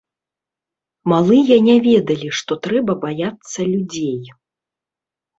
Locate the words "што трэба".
2.37-2.95